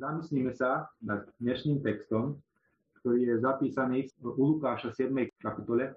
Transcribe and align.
Zamyslíme 0.00 0.56
sa 0.56 0.88
nad 1.04 1.28
dnešným 1.44 1.84
textom, 1.84 2.40
ktorý 3.04 3.20
je 3.20 3.36
zapísaný 3.44 4.08
u 4.24 4.56
Lukáša 4.56 4.96
7. 4.96 5.12
kapitole 5.36 5.92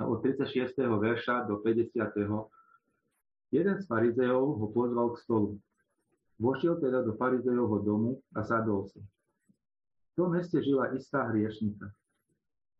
od 0.00 0.24
36. 0.24 0.72
verša 0.80 1.44
do 1.44 1.60
50. 1.60 1.92
Jeden 3.52 3.76
z 3.76 3.84
farizejov 3.84 4.56
ho 4.56 4.66
pozval 4.72 5.12
k 5.12 5.20
stolu. 5.20 5.60
Vošiel 6.40 6.80
teda 6.80 7.04
do 7.04 7.12
farizejovho 7.20 7.84
domu 7.84 8.24
a 8.32 8.40
sadol 8.40 8.88
si. 8.88 9.04
V 10.16 10.24
tom 10.24 10.32
meste 10.32 10.64
žila 10.64 10.96
istá 10.96 11.28
hriešnica. 11.28 11.92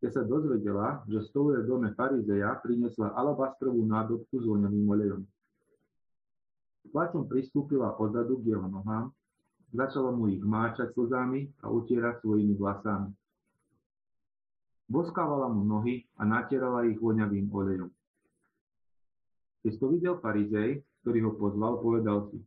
Keď 0.01 0.09
sa 0.09 0.25
dozvedela, 0.25 1.05
že 1.05 1.21
stoluje 1.21 1.61
v 1.61 1.69
dome 1.69 1.89
farizeja, 1.93 2.65
priniesla 2.65 3.13
alabastrovú 3.13 3.85
nádobku 3.85 4.41
s 4.41 4.49
voňavým 4.49 4.89
olejom. 4.89 5.21
Plačom 6.89 7.29
pristúpila 7.29 7.93
odzadu 8.01 8.41
k 8.41 8.57
jeho 8.57 8.65
nohám 8.73 9.13
Začala 9.75 10.15
mu 10.15 10.31
ich 10.31 10.39
máčať 10.39 10.95
slzami 10.95 11.51
a 11.59 11.67
utierať 11.67 12.23
svojimi 12.23 12.55
vlasami. 12.55 13.11
Boskávala 14.87 15.51
mu 15.51 15.67
nohy 15.67 16.07
a 16.15 16.23
natierala 16.23 16.87
ich 16.87 16.95
voňavým 17.03 17.51
olejom. 17.51 17.91
Keď 19.67 19.73
to 19.83 19.87
videl 19.91 20.15
farizej, 20.23 20.79
ktorý 21.03 21.19
ho 21.27 21.33
pozval, 21.35 21.83
povedal 21.83 22.31
si, 22.31 22.39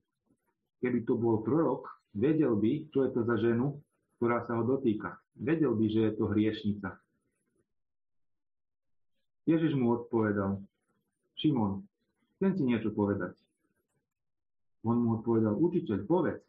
keby 0.80 1.04
to 1.04 1.20
bol 1.20 1.44
prorok, 1.44 1.92
vedel 2.16 2.56
by, 2.56 2.88
čo 2.96 3.04
je 3.04 3.10
to 3.12 3.22
za 3.28 3.36
ženu, 3.44 3.76
ktorá 4.18 4.48
sa 4.48 4.56
ho 4.56 4.64
dotýka. 4.64 5.20
Vedel 5.36 5.76
by, 5.76 5.86
že 5.92 6.02
je 6.08 6.12
to 6.16 6.32
hriešnica. 6.32 6.96
Ježiš 9.52 9.76
mu 9.76 10.00
odpovedal, 10.00 10.64
Šimon, 11.36 11.84
chcem 12.40 12.56
ti 12.56 12.64
niečo 12.64 12.96
povedať. 12.96 13.36
On 14.88 14.96
mu 14.96 15.20
odpovedal, 15.20 15.60
učiteľ, 15.60 16.08
povedz. 16.08 16.47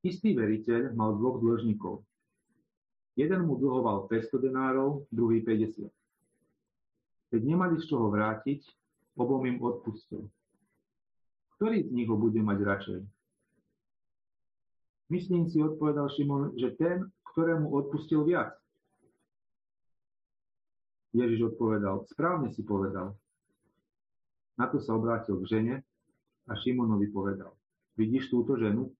Istý 0.00 0.32
veriteľ 0.32 0.96
mal 0.96 1.12
dvoch 1.20 1.44
dlžníkov. 1.44 2.00
Jeden 3.20 3.44
mu 3.44 3.60
dlhoval 3.60 4.08
500 4.08 4.48
denárov, 4.48 5.04
druhý 5.12 5.44
50. 5.44 5.92
Keď 7.30 7.40
nemali 7.44 7.76
z 7.76 7.84
čoho 7.84 8.08
vrátiť, 8.08 8.64
obom 9.20 9.44
im 9.44 9.60
odpustil. 9.60 10.24
Ktorý 11.60 11.84
z 11.84 11.90
nich 11.92 12.08
ho 12.08 12.16
bude 12.16 12.40
mať 12.40 12.58
radšej? 12.64 13.00
Myslím 15.12 15.52
si, 15.52 15.60
odpovedal 15.60 16.08
Šimon, 16.16 16.56
že 16.56 16.72
ten, 16.80 17.04
ktorému 17.34 17.68
odpustil 17.68 18.24
viac. 18.24 18.56
Ježiš 21.12 21.54
odpovedal, 21.54 22.06
správne 22.08 22.54
si 22.54 22.62
povedal. 22.62 23.18
Na 24.56 24.70
to 24.70 24.78
sa 24.80 24.94
obrátil 24.94 25.36
k 25.42 25.50
žene 25.50 25.74
a 26.46 26.52
Šimonovi 26.56 27.10
povedal, 27.10 27.52
vidíš 27.98 28.30
túto 28.30 28.54
ženu? 28.54 28.94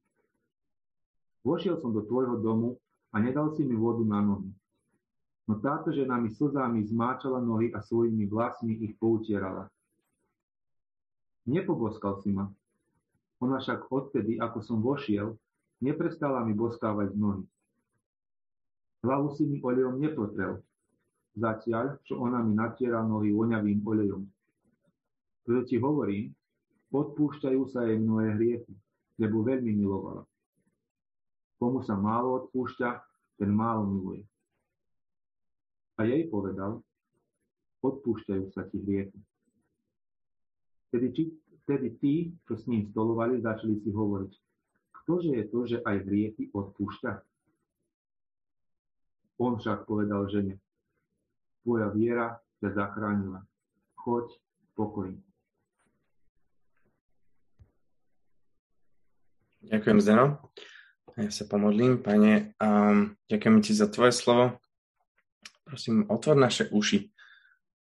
Vošiel 1.40 1.80
som 1.80 1.96
do 1.96 2.04
tvojho 2.04 2.36
domu 2.40 2.76
a 3.10 3.20
nedal 3.20 3.56
si 3.56 3.64
mi 3.64 3.72
vodu 3.72 4.04
na 4.04 4.20
nohy. 4.20 4.52
No 5.48 5.58
táto 5.58 5.90
žena 5.90 6.20
mi 6.20 6.30
slzami 6.30 6.86
zmáčala 6.86 7.42
nohy 7.42 7.74
a 7.74 7.82
svojimi 7.82 8.28
vlasmi 8.28 8.76
ich 8.86 8.94
poutierala. 9.00 9.66
Nepoboskal 11.48 12.22
si 12.22 12.30
ma. 12.30 12.46
Ona 13.40 13.58
však 13.58 13.88
odtedy, 13.88 14.36
ako 14.36 14.60
som 14.60 14.78
vošiel, 14.84 15.34
neprestala 15.80 16.44
mi 16.44 16.52
boskávať 16.52 17.16
nohy. 17.16 17.42
Hlavu 19.00 19.32
si 19.32 19.48
mi 19.48 19.58
olejom 19.64 19.96
nepotrel, 19.96 20.60
zatiaľ, 21.32 21.98
čo 22.04 22.20
ona 22.20 22.44
mi 22.44 22.52
natiera 22.52 23.00
nohy 23.00 23.32
voňavým 23.32 23.80
olejom. 23.80 24.22
Preto 25.42 25.62
ti 25.64 25.80
hovorím, 25.80 26.36
odpúšťajú 26.92 27.62
sa 27.72 27.88
jej 27.88 27.96
mnohé 27.96 28.36
hriechy, 28.36 28.76
lebo 29.16 29.40
veľmi 29.40 29.72
milovala. 29.72 30.29
Komu 31.60 31.84
sa 31.84 31.92
málo 31.92 32.40
odpúšťa, 32.40 32.88
ten 33.36 33.52
málo 33.52 33.84
miluje. 33.84 34.24
A 36.00 36.08
jej 36.08 36.24
povedal, 36.32 36.80
odpúšťajú 37.84 38.48
sa 38.56 38.64
ti 38.64 38.80
hriechy. 38.80 39.20
Vtedy, 40.88 41.06
či, 41.12 41.22
vtedy 41.68 41.88
tí, 42.00 42.14
čo 42.48 42.56
s 42.56 42.64
ním 42.64 42.88
stolovali, 42.88 43.44
začali 43.44 43.76
si 43.84 43.92
hovoriť, 43.92 44.32
ktože 45.04 45.36
je 45.36 45.44
to, 45.52 45.60
že 45.68 45.78
aj 45.84 45.96
hriechy 46.08 46.48
odpúšťa? 46.56 47.12
On 49.40 49.60
však 49.60 49.84
povedal 49.84 50.28
žene, 50.32 50.56
tvoja 51.60 51.92
viera 51.92 52.40
ťa 52.64 52.72
zachránila. 52.72 53.44
Choď 54.00 54.32
pokoj. 54.72 55.12
Ďakujem, 59.60 59.98
Zdeno. 60.00 60.40
Ja 61.18 61.30
sa 61.34 61.42
pomodlím, 61.50 61.98
Pane, 61.98 62.54
a 62.62 62.68
ďakujem 63.26 63.56
Ti 63.66 63.72
za 63.74 63.90
Tvoje 63.90 64.14
slovo. 64.14 64.62
Prosím, 65.66 66.06
otvor 66.06 66.38
naše 66.38 66.70
uši, 66.70 67.10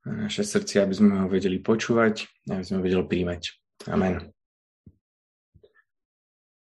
naše 0.07 0.47
srdcia, 0.47 0.87
aby 0.87 0.95
sme 0.95 1.13
ho 1.23 1.27
vedeli 1.27 1.59
počúvať, 1.59 2.31
aby 2.47 2.63
sme 2.63 2.79
ho 2.79 2.85
vedeli 2.87 3.03
príjmať. 3.03 3.43
Amen. 3.91 4.31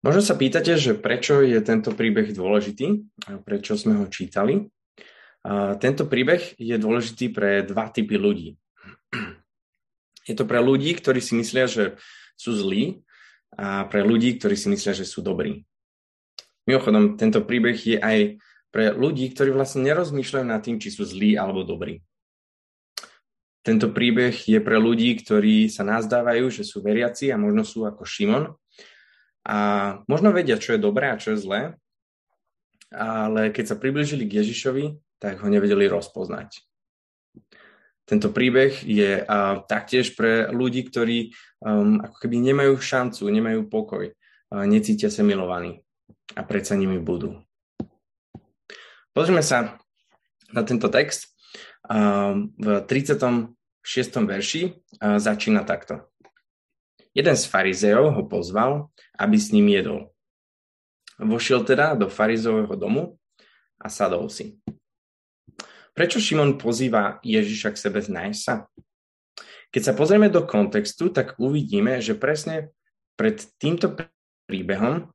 Možno 0.00 0.24
sa 0.24 0.34
pýtate, 0.34 0.74
že 0.80 0.96
prečo 0.96 1.44
je 1.44 1.60
tento 1.60 1.92
príbeh 1.92 2.32
dôležitý, 2.32 3.04
a 3.28 3.38
prečo 3.38 3.76
sme 3.76 4.00
ho 4.00 4.08
čítali. 4.08 4.66
A 5.46 5.76
tento 5.78 6.08
príbeh 6.08 6.56
je 6.58 6.76
dôležitý 6.80 7.30
pre 7.30 7.62
dva 7.62 7.92
typy 7.92 8.16
ľudí. 8.18 8.58
Je 10.26 10.34
to 10.34 10.44
pre 10.44 10.58
ľudí, 10.58 10.98
ktorí 10.98 11.22
si 11.22 11.38
myslia, 11.38 11.70
že 11.70 12.00
sú 12.34 12.56
zlí 12.56 13.04
a 13.54 13.86
pre 13.86 14.02
ľudí, 14.02 14.36
ktorí 14.40 14.56
si 14.56 14.68
myslia, 14.72 14.96
že 14.96 15.06
sú 15.06 15.20
dobrí. 15.20 15.68
Mimochodom, 16.70 17.18
tento 17.18 17.42
príbeh 17.42 17.74
je 17.74 17.98
aj 17.98 18.38
pre 18.70 18.94
ľudí, 18.94 19.26
ktorí 19.34 19.50
vlastne 19.50 19.82
nerozmýšľajú 19.90 20.46
nad 20.46 20.62
tým, 20.62 20.78
či 20.78 20.94
sú 20.94 21.02
zlí 21.02 21.34
alebo 21.34 21.66
dobrí. 21.66 21.98
Tento 23.66 23.90
príbeh 23.90 24.30
je 24.30 24.62
pre 24.62 24.78
ľudí, 24.78 25.18
ktorí 25.18 25.66
sa 25.66 25.82
nazdávajú, 25.82 26.46
že 26.46 26.62
sú 26.62 26.78
veriaci 26.78 27.34
a 27.34 27.42
možno 27.42 27.66
sú 27.66 27.90
ako 27.90 28.06
Šimon 28.06 28.54
a 29.42 29.58
možno 30.06 30.30
vedia, 30.30 30.62
čo 30.62 30.78
je 30.78 30.80
dobré 30.86 31.10
a 31.10 31.18
čo 31.18 31.34
je 31.34 31.42
zlé, 31.42 31.60
ale 32.94 33.50
keď 33.50 33.74
sa 33.74 33.76
približili 33.76 34.30
k 34.30 34.38
Ježišovi, 34.38 35.18
tak 35.18 35.42
ho 35.42 35.50
nevedeli 35.50 35.90
rozpoznať. 35.90 36.54
Tento 38.06 38.30
príbeh 38.30 38.86
je 38.86 39.26
uh, 39.26 39.66
taktiež 39.66 40.14
pre 40.14 40.54
ľudí, 40.54 40.86
ktorí 40.86 41.34
um, 41.66 41.98
ako 41.98 42.14
keby 42.14 42.38
nemajú 42.38 42.78
šancu, 42.78 43.26
nemajú 43.26 43.66
pokoj, 43.66 44.06
uh, 44.06 44.64
necítia 44.70 45.10
sa 45.10 45.26
milovaní 45.26 45.82
a 46.36 46.40
predsa 46.46 46.78
nimi 46.78 46.98
budú. 47.02 47.40
Pozrime 49.10 49.42
sa 49.42 49.80
na 50.54 50.62
tento 50.62 50.86
text. 50.86 51.30
V 51.90 52.66
36. 52.86 53.56
verši 54.22 54.78
začína 55.00 55.66
takto. 55.66 56.06
Jeden 57.10 57.34
z 57.34 57.44
farizeov 57.50 58.14
ho 58.14 58.22
pozval, 58.30 58.94
aby 59.18 59.34
s 59.34 59.50
ním 59.50 59.66
jedol. 59.74 60.14
Vošiel 61.18 61.66
teda 61.66 61.98
do 61.98 62.06
farizového 62.06 62.70
domu 62.78 63.18
a 63.82 63.90
sadol 63.90 64.30
si. 64.30 64.62
Prečo 65.90 66.22
Šimon 66.22 66.54
pozýva 66.54 67.18
Ježiša 67.26 67.74
k 67.74 67.82
sebe 67.82 67.98
znájsť 67.98 68.40
sa? 68.40 68.70
Keď 69.74 69.82
sa 69.82 69.92
pozrieme 69.98 70.30
do 70.30 70.46
kontextu, 70.46 71.10
tak 71.10 71.34
uvidíme, 71.38 71.98
že 71.98 72.14
presne 72.14 72.70
pred 73.18 73.42
týmto 73.58 73.90
príbehom 74.46 75.10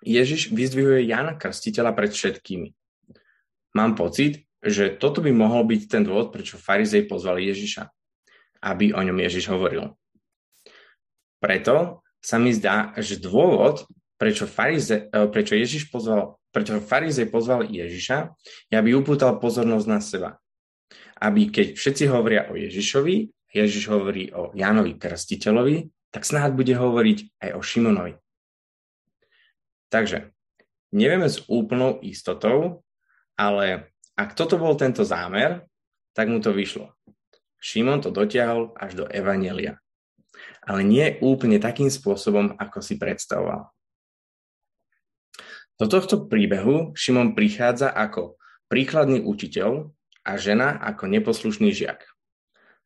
Ježiš 0.00 0.52
vyzdvihuje 0.52 1.08
Jana 1.08 1.36
Krstiteľa 1.36 1.92
pred 1.92 2.10
všetkými. 2.12 2.68
Mám 3.76 3.94
pocit, 3.94 4.48
že 4.60 4.92
toto 4.96 5.24
by 5.24 5.32
mohol 5.32 5.64
byť 5.64 5.82
ten 5.88 6.02
dôvod, 6.04 6.32
prečo 6.32 6.60
farizej 6.60 7.08
pozval 7.08 7.40
Ježiša, 7.40 7.88
aby 8.60 8.92
o 8.92 9.00
ňom 9.00 9.16
Ježiš 9.16 9.48
hovoril. 9.48 9.96
Preto 11.40 12.04
sa 12.20 12.36
mi 12.36 12.52
zdá, 12.52 12.92
že 13.00 13.16
dôvod, 13.16 13.88
prečo, 14.20 14.44
farize, 14.44 15.08
e, 15.08 15.24
prečo, 15.32 15.56
Ježiš 15.56 15.88
pozval, 15.88 16.36
prečo 16.52 16.76
farizej 16.84 17.32
pozval 17.32 17.64
Ježiša, 17.64 18.36
je, 18.68 18.74
aby 18.76 18.92
upútal 18.92 19.40
pozornosť 19.40 19.86
na 19.88 20.00
seba. 20.04 20.30
Aby 21.16 21.48
keď 21.48 21.80
všetci 21.80 22.04
hovoria 22.12 22.52
o 22.52 22.60
Ježišovi, 22.60 23.32
Ježiš 23.56 23.88
hovorí 23.88 24.28
o 24.36 24.52
Jánovi 24.52 25.00
Krstiteľovi, 25.00 25.88
tak 26.12 26.28
snáď 26.28 26.52
bude 26.52 26.74
hovoriť 26.76 27.40
aj 27.40 27.50
o 27.56 27.60
Šimonovi. 27.64 28.12
Takže 29.90 30.30
nevieme 30.94 31.26
s 31.26 31.42
úplnou 31.50 31.98
istotou, 32.06 32.86
ale 33.34 33.90
ak 34.14 34.38
toto 34.38 34.54
bol 34.54 34.78
tento 34.78 35.02
zámer, 35.02 35.66
tak 36.14 36.30
mu 36.30 36.38
to 36.38 36.54
vyšlo. 36.54 36.94
Šimon 37.58 37.98
to 37.98 38.14
dotiahol 38.14 38.72
až 38.78 39.02
do 39.02 39.04
Evanelia. 39.10 39.82
Ale 40.62 40.86
nie 40.86 41.18
úplne 41.20 41.58
takým 41.58 41.90
spôsobom, 41.90 42.54
ako 42.56 42.78
si 42.80 42.96
predstavoval. 42.96 43.68
Do 45.80 45.86
tohto 45.88 46.28
príbehu 46.28 46.92
Šimon 46.94 47.32
prichádza 47.32 47.90
ako 47.90 48.36
príkladný 48.70 49.24
učiteľ 49.24 49.90
a 50.22 50.36
žena 50.36 50.76
ako 50.76 51.08
neposlušný 51.08 51.72
žiak. 51.72 52.04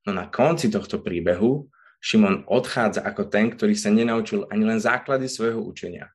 No 0.06 0.14
na 0.14 0.30
konci 0.30 0.70
tohto 0.70 1.02
príbehu 1.02 1.68
Šimon 1.98 2.46
odchádza 2.46 3.02
ako 3.02 3.26
ten, 3.26 3.50
ktorý 3.50 3.74
sa 3.74 3.90
nenaučil 3.90 4.46
ani 4.48 4.64
len 4.64 4.78
základy 4.78 5.26
svojho 5.26 5.58
učenia 5.58 6.13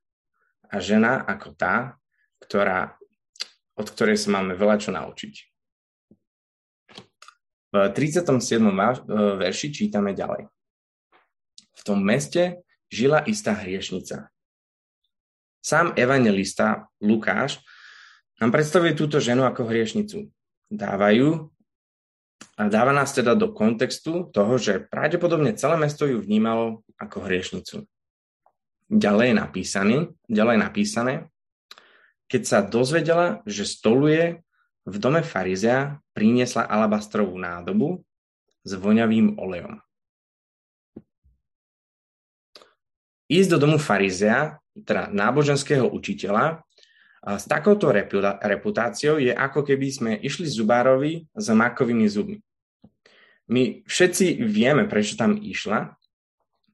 a 0.70 0.76
žena 0.78 1.26
ako 1.26 1.58
tá, 1.58 1.98
ktorá, 2.40 2.96
od 3.74 3.88
ktorej 3.90 4.22
sa 4.22 4.30
máme 4.38 4.54
veľa 4.54 4.78
čo 4.78 4.94
naučiť. 4.94 5.34
V 7.70 7.76
37. 7.94 8.34
verši 9.38 9.68
čítame 9.70 10.18
ďalej. 10.18 10.50
V 11.78 11.82
tom 11.86 12.02
meste 12.02 12.66
žila 12.90 13.22
istá 13.30 13.54
hriešnica. 13.54 14.34
Sám 15.62 15.94
evangelista 15.94 16.90
Lukáš 16.98 17.62
nám 18.42 18.50
predstavuje 18.50 18.98
túto 18.98 19.22
ženu 19.22 19.46
ako 19.46 19.70
hriešnicu. 19.70 20.32
Dávajú 20.72 21.52
a 22.58 22.62
dáva 22.72 22.96
nás 22.96 23.12
teda 23.12 23.36
do 23.36 23.52
kontextu 23.52 24.32
toho, 24.32 24.56
že 24.58 24.88
pravdepodobne 24.90 25.54
celé 25.54 25.76
mesto 25.78 26.08
ju 26.08 26.24
vnímalo 26.24 26.82
ako 26.98 27.28
hriešnicu. 27.28 27.86
Ďalej 28.90 29.38
napísané, 29.38 30.10
ďalej 30.26 30.58
napísané, 30.58 31.14
keď 32.26 32.42
sa 32.42 32.60
dozvedela, 32.66 33.46
že 33.46 33.70
stoluje 33.70 34.42
v 34.90 34.96
dome 34.98 35.22
farizea, 35.22 36.02
priniesla 36.18 36.66
alabastrovú 36.66 37.38
nádobu 37.38 38.02
s 38.66 38.74
voňavým 38.74 39.38
olejom. 39.38 39.78
Ísť 43.30 43.50
do 43.54 43.58
domu 43.62 43.78
farizea, 43.78 44.58
teda 44.74 45.14
náboženského 45.14 45.86
učiteľa, 45.86 46.66
s 47.20 47.46
takouto 47.46 47.94
reputáciou 48.42 49.22
je 49.22 49.30
ako 49.30 49.62
keby 49.62 49.88
sme 49.94 50.12
išli 50.18 50.50
zubárovi 50.50 51.30
s 51.30 51.46
makovými 51.54 52.10
zubmi. 52.10 52.42
My 53.54 53.86
všetci 53.86 54.40
vieme, 54.42 54.90
prečo 54.90 55.14
tam 55.14 55.38
išla, 55.38 55.99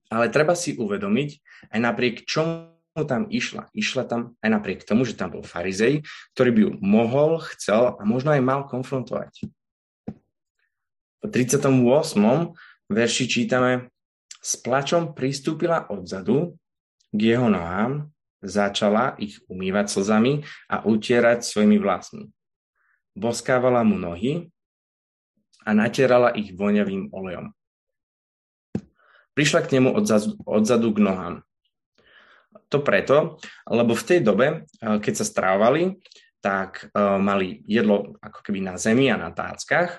ale 0.10 0.30
treba 0.30 0.54
si 0.54 0.78
uvedomiť, 0.78 1.30
aj 1.74 1.80
napriek 1.82 2.16
čomu 2.26 2.76
tam 3.04 3.28
išla. 3.28 3.68
Išla 3.76 4.04
tam 4.08 4.40
aj 4.40 4.50
napriek 4.50 4.88
tomu, 4.88 5.04
že 5.04 5.20
tam 5.20 5.36
bol 5.36 5.44
farizej, 5.44 6.08
ktorý 6.38 6.50
by 6.56 6.62
ju 6.64 6.72
mohol, 6.80 7.44
chcel 7.58 8.00
a 8.00 8.02
možno 8.08 8.32
aj 8.32 8.42
mal 8.46 8.64
konfrontovať. 8.70 9.52
V 11.20 11.28
38. 11.28 11.68
verši 12.88 13.26
čítame, 13.28 13.92
s 14.40 14.54
plačom 14.62 15.18
pristúpila 15.18 15.90
odzadu 15.90 16.56
k 17.10 17.20
jeho 17.34 17.50
nohám 17.50 18.14
Začala 18.46 19.18
ich 19.18 19.42
umývať 19.50 19.90
slzami 19.90 20.46
a 20.70 20.86
utierať 20.86 21.42
svojimi 21.42 21.82
vlasmi. 21.82 22.30
Boskávala 23.18 23.82
mu 23.82 23.98
nohy 23.98 24.54
a 25.66 25.74
natierala 25.74 26.30
ich 26.38 26.54
voňavým 26.54 27.10
olejom. 27.10 27.50
Prišla 29.36 29.68
k 29.68 29.72
nemu 29.78 29.92
odzadu, 29.92 30.40
odzadu 30.48 30.96
k 30.96 31.04
nohám. 31.04 31.36
To 32.72 32.80
preto, 32.82 33.38
lebo 33.68 33.94
v 33.94 34.08
tej 34.08 34.20
dobe, 34.24 34.48
eh, 34.64 34.98
keď 35.04 35.14
sa 35.22 35.26
strávali, 35.28 36.00
tak 36.46 36.94
uh, 36.94 37.18
mali 37.18 37.66
jedlo 37.66 38.22
ako 38.22 38.46
keby 38.46 38.62
na 38.62 38.78
zemi 38.78 39.10
a 39.10 39.18
na 39.18 39.34
táckach 39.34 39.98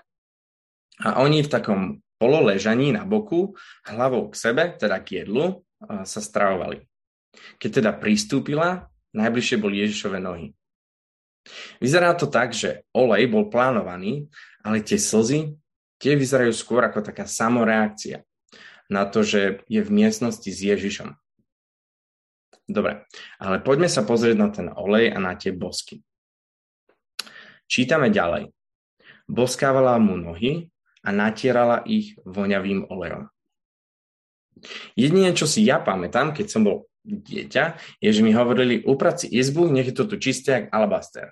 a 1.03 1.19
oni 1.19 1.43
v 1.43 1.51
takom 1.51 1.81
pololežaní 2.23 2.95
na 2.95 3.03
boku, 3.03 3.59
hlavou 3.83 4.31
k 4.31 4.39
sebe, 4.39 4.63
teda 4.79 5.03
k 5.03 5.27
jedlu, 5.27 5.59
uh, 5.59 6.07
sa 6.07 6.23
stravovali. 6.23 6.87
Keď 7.59 7.83
teda 7.83 7.91
pristúpila, 7.99 8.87
najbližšie 9.11 9.59
boli 9.59 9.83
Ježišove 9.83 10.23
nohy. 10.23 10.55
Vyzerá 11.83 12.15
to 12.15 12.31
tak, 12.31 12.55
že 12.55 12.87
olej 12.95 13.27
bol 13.27 13.51
plánovaný, 13.51 14.31
ale 14.63 14.87
tie 14.87 15.03
slzy, 15.03 15.51
tie 15.99 16.15
vyzerajú 16.15 16.55
skôr 16.55 16.87
ako 16.87 17.03
taká 17.03 17.27
samoreakcia 17.27 18.23
na 18.91 19.07
to, 19.07 19.23
že 19.27 19.67
je 19.67 19.81
v 19.83 19.91
miestnosti 19.91 20.47
s 20.47 20.59
Ježišom. 20.63 21.15
Dobre, 22.67 23.07
ale 23.39 23.63
poďme 23.63 23.87
sa 23.87 24.03
pozrieť 24.03 24.37
na 24.37 24.49
ten 24.51 24.67
olej 24.75 25.15
a 25.15 25.19
na 25.23 25.39
tie 25.39 25.55
bosky. 25.55 26.03
Čítame 27.67 28.11
ďalej. 28.11 28.51
Boskávala 29.27 29.99
mu 29.99 30.19
nohy 30.19 30.71
a 31.07 31.15
natierala 31.15 31.83
ich 31.87 32.19
voňavým 32.27 32.91
olejom. 32.91 33.31
Jedine, 34.99 35.31
čo 35.35 35.47
si 35.47 35.63
ja 35.63 35.79
pamätám, 35.79 36.35
keď 36.35 36.47
som 36.51 36.63
bol 36.67 36.91
dieťa, 37.07 37.79
je, 38.03 38.11
že 38.11 38.25
mi 38.27 38.35
hovorili, 38.35 38.83
upraci 38.83 39.31
izbu, 39.31 39.71
nech 39.71 39.91
je 39.91 39.95
to 39.95 40.11
tu 40.11 40.17
čisté, 40.19 40.51
jak 40.51 40.67
alabaster. 40.75 41.31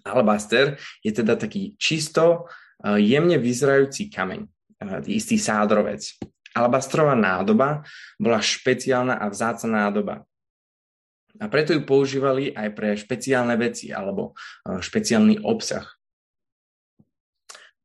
Alabaster 0.00 0.80
je 1.04 1.12
teda 1.12 1.36
taký 1.36 1.76
čisto, 1.76 2.48
eh, 2.80 2.96
jemne 3.04 3.36
vyzerajúci 3.36 4.08
kameň, 4.08 4.48
istý 5.06 5.36
sádrovec. 5.36 6.16
Alabastrová 6.50 7.14
nádoba 7.14 7.86
bola 8.18 8.42
špeciálna 8.42 9.22
a 9.22 9.30
vzácna 9.30 9.86
nádoba. 9.86 10.26
A 11.38 11.46
preto 11.46 11.70
ju 11.70 11.86
používali 11.86 12.50
aj 12.50 12.68
pre 12.74 12.98
špeciálne 12.98 13.54
veci 13.54 13.94
alebo 13.94 14.34
eh, 14.66 14.82
špeciálny 14.82 15.46
obsah. 15.46 15.86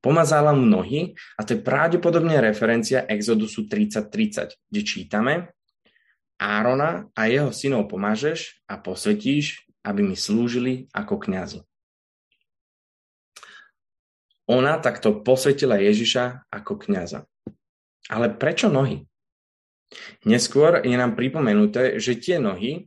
Pomazala 0.01 0.53
mu 0.53 0.69
nohy 0.69 1.18
a 1.38 1.42
to 1.42 1.57
je 1.57 1.65
pravdepodobne 1.65 2.38
referencia 2.38 3.09
Exodusu 3.09 3.65
30.30, 3.65 4.53
kde 4.69 4.81
čítame, 4.86 5.33
Árona 6.38 7.09
a 7.15 7.25
jeho 7.25 7.50
synov 7.50 7.89
pomážeš 7.89 8.62
a 8.69 8.77
posvetíš, 8.77 9.65
aby 9.81 10.06
mi 10.06 10.13
slúžili 10.13 10.86
ako 10.94 11.18
kňazi. 11.25 11.65
Ona 14.45 14.77
takto 14.77 15.25
posvetila 15.25 15.81
Ježiša 15.81 16.50
ako 16.53 16.86
kňaza. 16.86 17.25
Ale 18.13 18.30
prečo 18.38 18.69
nohy? 18.69 19.01
Neskôr 20.25 20.86
je 20.86 20.94
nám 20.94 21.18
pripomenuté, 21.18 21.97
že 21.97 22.18
tie 22.18 22.38
nohy 22.38 22.86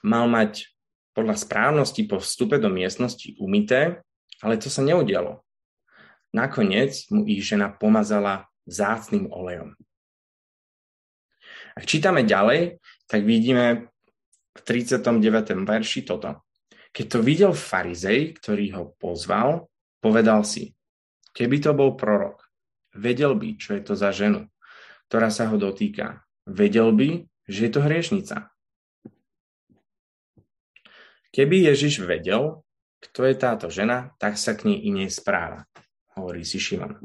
mal 0.00 0.28
mať 0.28 0.72
podľa 1.12 1.36
správnosti 1.36 2.08
po 2.08 2.16
vstupe 2.20 2.56
do 2.56 2.72
miestnosti 2.72 3.36
umité, 3.36 4.00
ale 4.40 4.56
to 4.56 4.72
sa 4.72 4.80
neudialo. 4.80 5.44
Nakoniec 6.32 7.04
mu 7.12 7.28
ich 7.28 7.44
žena 7.44 7.68
pomazala 7.68 8.48
zácným 8.64 9.28
olejom. 9.28 9.76
Ak 11.76 11.84
čítame 11.84 12.24
ďalej, 12.24 12.80
tak 13.08 13.24
vidíme 13.24 13.92
v 14.52 14.60
39. 14.64 15.68
verši 15.68 16.00
toto. 16.04 16.44
Keď 16.92 17.06
to 17.08 17.18
videl 17.24 17.52
farizej, 17.56 18.36
ktorý 18.36 18.66
ho 18.76 18.84
pozval, 19.00 19.71
povedal 20.02 20.42
si, 20.42 20.74
keby 21.30 21.62
to 21.62 21.70
bol 21.72 21.94
prorok, 21.94 22.42
vedel 22.98 23.38
by, 23.38 23.54
čo 23.54 23.78
je 23.78 23.82
to 23.86 23.94
za 23.94 24.10
ženu, 24.10 24.50
ktorá 25.06 25.30
sa 25.30 25.46
ho 25.46 25.56
dotýka. 25.56 26.26
Vedel 26.42 26.90
by, 26.90 27.22
že 27.46 27.60
je 27.68 27.70
to 27.70 27.80
hriešnica. 27.86 28.50
Keby 31.32 31.70
Ježiš 31.70 32.04
vedel, 32.04 32.60
kto 33.00 33.24
je 33.24 33.34
táto 33.38 33.66
žena, 33.72 34.12
tak 34.20 34.36
sa 34.36 34.52
k 34.52 34.68
nej 34.68 34.84
inej 34.84 35.16
správa, 35.16 35.64
hovorí 36.18 36.44
si 36.44 36.60
Šimon. 36.60 36.98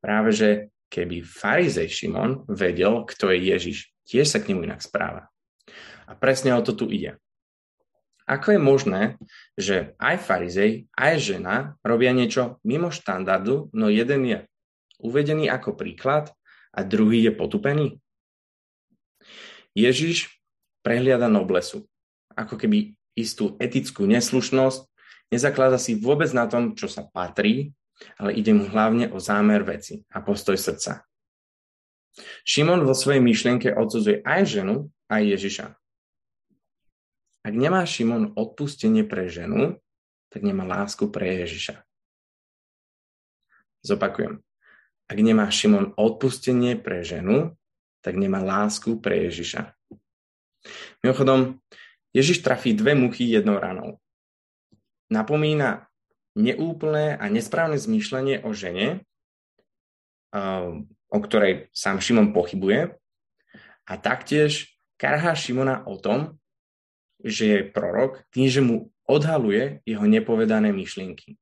Práve, 0.00 0.30
že 0.32 0.48
keby 0.88 1.20
farizej 1.20 1.90
Šimon 1.90 2.48
vedel, 2.48 3.04
kto 3.04 3.28
je 3.34 3.38
Ježiš, 3.52 3.78
tiež 4.08 4.24
sa 4.24 4.38
k 4.40 4.54
nemu 4.54 4.64
inak 4.64 4.80
správa. 4.80 5.28
A 6.08 6.16
presne 6.16 6.56
o 6.56 6.64
to 6.64 6.72
tu 6.72 6.88
ide. 6.88 7.20
Ako 8.28 8.52
je 8.52 8.60
možné, 8.60 9.02
že 9.56 9.96
aj 9.96 10.20
farizej, 10.20 10.84
aj 10.92 11.14
žena 11.16 11.56
robia 11.80 12.12
niečo 12.12 12.60
mimo 12.60 12.92
štandardu, 12.92 13.72
no 13.72 13.88
jeden 13.88 14.28
je 14.28 14.38
uvedený 15.00 15.48
ako 15.48 15.72
príklad 15.72 16.36
a 16.76 16.84
druhý 16.84 17.24
je 17.24 17.32
potupený? 17.32 17.86
Ježiš 19.72 20.28
prehliada 20.84 21.32
noblesu, 21.32 21.88
ako 22.36 22.60
keby 22.60 22.92
istú 23.16 23.56
etickú 23.56 24.04
neslušnosť, 24.04 24.84
nezaklada 25.32 25.80
si 25.80 25.96
vôbec 25.96 26.28
na 26.36 26.44
tom, 26.44 26.76
čo 26.76 26.84
sa 26.84 27.08
patrí, 27.08 27.72
ale 28.20 28.36
ide 28.36 28.52
mu 28.52 28.68
hlavne 28.68 29.08
o 29.08 29.16
zámer 29.16 29.64
veci 29.64 30.04
a 30.12 30.20
postoj 30.20 30.60
srdca. 30.60 31.00
Šimon 32.44 32.84
vo 32.84 32.92
svojej 32.92 33.24
myšlienke 33.24 33.72
odsudzuje 33.72 34.20
aj 34.20 34.42
ženu, 34.44 34.92
aj 35.08 35.22
Ježiša. 35.24 35.66
Ak 37.48 37.56
nemá 37.56 37.80
Šimon 37.88 38.36
odpustenie 38.36 39.08
pre 39.08 39.32
ženu, 39.32 39.80
tak 40.28 40.44
nemá 40.44 40.68
lásku 40.68 41.08
pre 41.08 41.40
Ježiša. 41.40 41.80
Zopakujem. 43.80 44.44
Ak 45.08 45.16
nemá 45.16 45.48
Šimon 45.48 45.96
odpustenie 45.96 46.76
pre 46.76 47.00
ženu, 47.00 47.56
tak 48.04 48.20
nemá 48.20 48.44
lásku 48.44 49.00
pre 49.00 49.32
Ježiša. 49.32 49.72
Mimochodom, 51.00 51.56
Ježiš 52.12 52.44
trafí 52.44 52.76
dve 52.76 52.92
muchy 52.92 53.24
jednou 53.24 53.56
ranou. 53.56 53.96
Napomína 55.08 55.88
neúplné 56.36 57.16
a 57.16 57.32
nesprávne 57.32 57.80
zmýšľanie 57.80 58.44
o 58.44 58.52
žene, 58.52 59.08
o 61.08 61.18
ktorej 61.24 61.72
sám 61.72 62.04
Šimon 62.04 62.36
pochybuje, 62.36 62.92
a 63.88 63.92
taktiež 63.96 64.76
karhá 65.00 65.32
Šimona 65.32 65.88
o 65.88 65.96
tom, 65.96 66.36
že 67.22 67.44
je 67.46 67.58
prorok, 67.66 68.22
tým, 68.30 68.46
že 68.46 68.60
mu 68.62 68.76
odhaluje 69.08 69.82
jeho 69.88 70.04
nepovedané 70.04 70.70
myšlienky. 70.70 71.40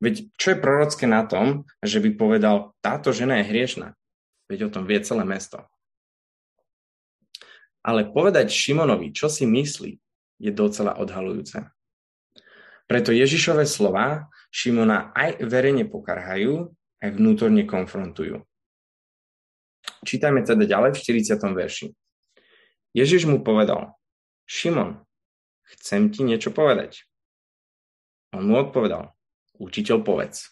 Veď 0.00 0.32
čo 0.34 0.56
je 0.56 0.62
prorocké 0.62 1.04
na 1.04 1.28
tom, 1.28 1.68
že 1.84 2.00
by 2.00 2.16
povedal, 2.16 2.72
táto 2.80 3.12
žena 3.12 3.40
je 3.40 3.48
hriešna? 3.52 3.92
Veď 4.48 4.66
o 4.66 4.72
tom 4.72 4.88
vie 4.88 4.98
celé 5.04 5.22
mesto. 5.28 5.68
Ale 7.84 8.08
povedať 8.08 8.52
Šimonovi, 8.52 9.12
čo 9.12 9.28
si 9.28 9.44
myslí, 9.48 9.92
je 10.40 10.50
docela 10.52 10.96
odhalujúce. 10.96 11.68
Preto 12.88 13.12
Ježišové 13.14 13.68
slova 13.68 14.32
Šimona 14.50 15.14
aj 15.14 15.46
verejne 15.46 15.86
pokarhajú, 15.86 16.74
aj 16.98 17.10
vnútorne 17.14 17.62
konfrontujú. 17.62 18.42
Čítajme 20.02 20.42
teda 20.42 20.66
ďalej 20.66 20.96
v 20.96 21.02
40. 21.22 21.38
verši. 21.54 21.86
Ježiš 22.90 23.30
mu 23.30 23.46
povedal, 23.46 23.94
Šimon, 24.50 24.98
chcem 25.62 26.10
ti 26.10 26.26
niečo 26.26 26.50
povedať. 26.50 27.06
On 28.34 28.42
mu 28.42 28.58
odpovedal, 28.58 29.14
učiteľ 29.62 30.02
povedz. 30.02 30.50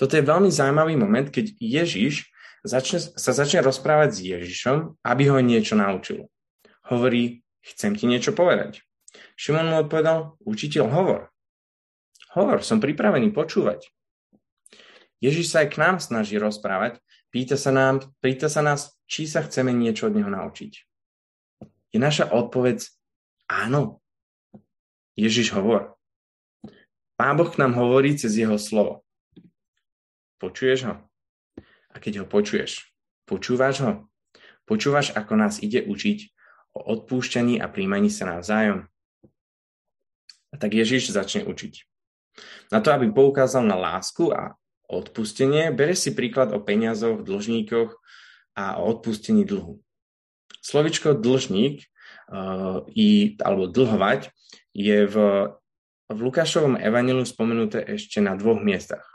Toto 0.00 0.16
je 0.16 0.24
veľmi 0.24 0.48
zaujímavý 0.48 0.96
moment, 0.96 1.28
keď 1.28 1.52
Ježiš 1.60 2.32
začne, 2.64 2.96
sa 2.96 3.32
začne 3.36 3.60
rozprávať 3.60 4.08
s 4.16 4.18
Ježišom, 4.24 4.96
aby 5.04 5.28
ho 5.28 5.36
niečo 5.44 5.76
naučil. 5.76 6.32
Hovorí, 6.88 7.44
chcem 7.60 7.92
ti 7.92 8.08
niečo 8.08 8.32
povedať. 8.32 8.80
Šimon 9.36 9.68
mu 9.68 9.76
odpovedal, 9.76 10.40
učiteľ, 10.40 10.88
hovor. 10.88 11.28
Hovor, 12.32 12.64
som 12.64 12.80
pripravený 12.80 13.36
počúvať. 13.36 13.84
Ježiš 15.20 15.52
sa 15.52 15.60
aj 15.60 15.76
k 15.76 15.80
nám 15.80 15.96
snaží 16.00 16.40
rozprávať, 16.40 17.04
pýta 17.28 17.60
sa, 17.60 17.68
nám, 17.68 18.00
pýta 18.24 18.48
sa 18.48 18.64
nás, 18.64 18.96
či 19.04 19.28
sa 19.28 19.44
chceme 19.44 19.76
niečo 19.76 20.08
od 20.08 20.16
neho 20.16 20.32
naučiť. 20.32 20.85
Je 21.90 21.98
naša 22.02 22.30
odpoveď 22.30 22.86
áno. 23.46 24.02
Ježiš 25.16 25.54
hovor. 25.56 25.96
Pán 27.16 27.40
Boh 27.40 27.48
k 27.48 27.56
nám 27.56 27.72
hovorí 27.78 28.12
cez 28.20 28.36
jeho 28.36 28.60
slovo. 28.60 29.06
Počuješ 30.36 30.92
ho? 30.92 30.94
A 31.88 31.96
keď 31.96 32.22
ho 32.22 32.26
počuješ, 32.28 32.92
počúvaš 33.24 33.80
ho? 33.80 33.92
Počúvaš, 34.68 35.16
ako 35.16 35.32
nás 35.40 35.64
ide 35.64 35.80
učiť 35.80 36.18
o 36.76 36.92
odpúšťaní 36.92 37.56
a 37.64 37.72
príjmaní 37.72 38.12
sa 38.12 38.28
navzájom? 38.28 38.84
A 40.52 40.54
tak 40.60 40.76
Ježiš 40.76 41.16
začne 41.16 41.48
učiť. 41.48 41.88
Na 42.68 42.84
to, 42.84 42.92
aby 42.92 43.08
poukázal 43.08 43.64
na 43.64 43.80
lásku 43.80 44.28
a 44.28 44.60
odpustenie, 44.84 45.72
bere 45.72 45.96
si 45.96 46.12
príklad 46.12 46.52
o 46.52 46.60
peniazoch, 46.60 47.24
dlžníkoch 47.24 47.96
a 48.60 48.76
o 48.76 48.92
odpustení 48.92 49.48
dlhu. 49.48 49.80
Slovičko 50.66 51.14
dlžník 51.14 51.86
uh, 51.86 52.82
i, 52.90 53.38
alebo 53.38 53.70
dlhovať 53.70 54.34
je 54.74 55.06
v, 55.06 55.16
v 56.10 56.18
Lukášovom 56.18 56.74
evaníliu 56.74 57.22
spomenuté 57.22 57.86
ešte 57.86 58.18
na 58.18 58.34
dvoch 58.34 58.58
miestach 58.58 59.06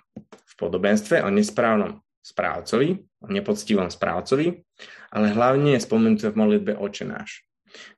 v 0.48 0.54
podobenstve 0.56 1.20
o 1.20 1.30
nesprávnom 1.32 2.00
správcovi, 2.24 3.04
o 3.20 3.28
nepoctivom 3.28 3.92
správcovi, 3.92 4.64
ale 5.12 5.36
hlavne 5.36 5.76
je 5.76 5.84
spomenuté 5.84 6.32
v 6.32 6.40
modlitbe 6.40 6.72
Oče 6.80 7.04
náš, 7.04 7.44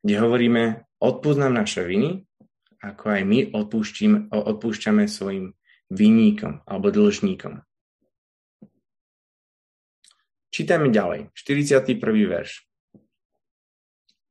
kde 0.02 0.16
hovoríme, 0.18 0.64
odpúsť 0.98 1.40
nám 1.44 1.54
naše 1.62 1.86
viny, 1.86 2.26
ako 2.82 3.06
aj 3.06 3.22
my 3.22 3.40
odpúšťame 4.32 5.06
svojim 5.06 5.54
vinníkom 5.94 6.66
alebo 6.66 6.90
dlžníkom. 6.90 7.62
Čítajme 10.54 10.94
ďalej, 10.94 11.34
41. 11.34 11.98
verš. 12.30 12.73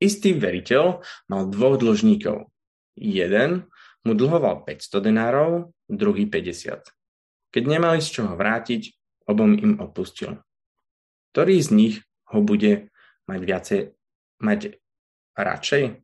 Istý 0.03 0.35
veriteľ 0.35 0.99
mal 1.31 1.47
dvoch 1.47 1.79
dlžníkov. 1.79 2.51
Jeden 2.99 3.71
mu 4.03 4.11
dlhoval 4.11 4.67
500 4.67 4.99
denárov, 4.99 5.71
druhý 5.87 6.27
50. 6.27 6.91
Keď 7.55 7.63
nemali 7.63 8.03
z 8.03 8.19
čoho 8.19 8.35
vrátiť, 8.35 8.91
obom 9.31 9.55
im 9.55 9.79
odpustil. 9.79 10.43
Ktorý 11.31 11.55
z 11.63 11.69
nich 11.71 11.95
ho 12.35 12.43
bude 12.43 12.91
mať 13.31 13.39
viacej, 13.39 13.81
mať 14.43 14.83
radšej? 15.39 16.03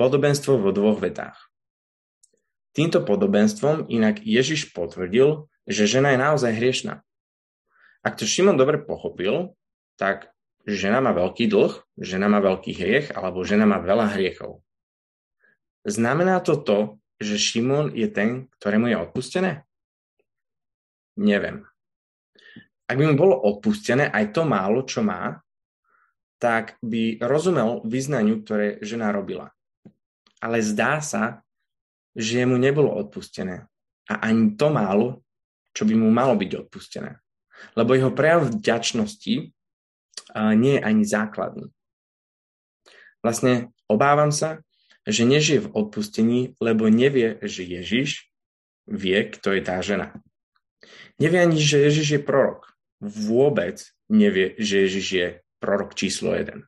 Podobenstvo 0.00 0.56
vo 0.56 0.72
dvoch 0.72 1.04
vetách. 1.04 1.36
Týmto 2.72 3.04
podobenstvom 3.04 3.92
inak 3.92 4.24
Ježiš 4.24 4.72
potvrdil, 4.72 5.52
že 5.68 5.84
žena 5.84 6.16
je 6.16 6.18
naozaj 6.24 6.56
hriešná. 6.56 7.04
Ak 8.00 8.16
to 8.16 8.24
Šimon 8.24 8.56
dobre 8.56 8.80
pochopil, 8.80 9.52
tak 10.00 10.32
žena 10.68 11.00
má 11.00 11.12
veľký 11.16 11.48
dlh, 11.48 11.72
žena 12.00 12.28
má 12.28 12.40
veľký 12.40 12.72
hriech 12.76 13.06
alebo 13.16 13.46
žena 13.46 13.64
má 13.64 13.80
veľa 13.80 14.16
hriechov. 14.16 14.60
Znamená 15.84 16.44
to 16.44 16.60
to, 16.60 16.78
že 17.20 17.40
Šimon 17.40 17.92
je 17.92 18.08
ten, 18.08 18.48
ktorému 18.60 18.88
je 18.92 18.96
odpustené? 18.96 19.52
Neviem. 21.20 21.64
Ak 22.88 22.96
by 22.96 23.04
mu 23.12 23.16
bolo 23.16 23.36
odpustené 23.36 24.08
aj 24.08 24.34
to 24.34 24.42
málo, 24.48 24.82
čo 24.88 25.04
má, 25.04 25.38
tak 26.40 26.80
by 26.80 27.20
rozumel 27.20 27.84
vyznaniu, 27.84 28.40
ktoré 28.40 28.80
žena 28.80 29.12
robila. 29.12 29.52
Ale 30.40 30.64
zdá 30.64 31.04
sa, 31.04 31.44
že 32.16 32.48
mu 32.48 32.56
nebolo 32.56 32.88
odpustené. 32.96 33.68
A 34.08 34.14
ani 34.24 34.56
to 34.56 34.72
málo, 34.72 35.20
čo 35.76 35.84
by 35.84 35.94
mu 35.94 36.08
malo 36.08 36.34
byť 36.34 36.66
odpustené. 36.66 37.20
Lebo 37.76 37.92
jeho 37.92 38.10
prejav 38.10 38.48
vďačnosti 38.48 39.52
nie 40.56 40.78
je 40.78 40.82
ani 40.82 41.04
základný. 41.04 41.66
Vlastne 43.20 43.74
obávam 43.84 44.32
sa, 44.32 44.64
že 45.04 45.28
nežije 45.28 45.68
v 45.68 45.72
odpustení, 45.76 46.40
lebo 46.60 46.88
nevie, 46.88 47.36
že 47.44 47.64
Ježiš 47.64 48.32
vie, 48.88 49.18
kto 49.28 49.56
je 49.56 49.62
tá 49.64 49.80
žena. 49.84 50.16
Nevie 51.20 51.40
ani, 51.40 51.60
že 51.60 51.84
Ježiš 51.84 52.08
je 52.16 52.20
prorok. 52.20 52.72
Vôbec 53.00 53.80
nevie, 54.08 54.56
že 54.56 54.88
Ježiš 54.88 55.06
je 55.12 55.26
prorok 55.60 55.92
číslo 55.92 56.32
1. 56.32 56.64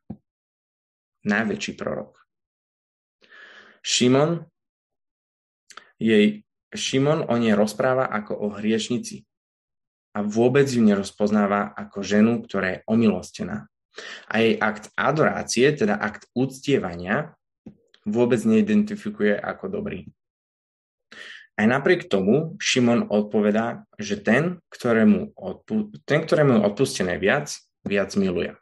Najväčší 1.25 1.73
prorok. 1.77 2.21
Šimon, 3.83 4.47
jej, 5.99 6.45
Šimon 6.73 7.27
o 7.29 7.35
nej 7.37 7.57
rozpráva 7.57 8.07
ako 8.07 8.33
o 8.37 8.47
hriešnici 8.55 9.27
a 10.13 10.19
vôbec 10.21 10.69
ju 10.69 10.85
nerozpoznáva 10.85 11.73
ako 11.73 12.05
ženu, 12.05 12.45
ktorá 12.45 12.79
je 12.79 12.83
omilostená. 12.85 13.69
A 14.29 14.35
jej 14.41 14.57
akt 14.57 14.89
adorácie, 14.97 15.69
teda 15.73 15.97
akt 15.97 16.29
úctievania, 16.33 17.37
vôbec 18.05 18.41
neidentifikuje 18.45 19.37
ako 19.37 19.69
dobrý. 19.69 20.09
Aj 21.53 21.69
napriek 21.69 22.09
tomu 22.09 22.57
Šimon 22.57 23.13
odpovedá, 23.13 23.85
že 24.01 24.17
ten, 24.17 24.65
ktorému, 24.73 25.37
odpu- 25.37 25.93
ten, 26.09 26.25
ktorému 26.25 26.65
odpustené 26.65 27.21
viac, 27.21 27.53
viac 27.85 28.17
miluje. 28.17 28.57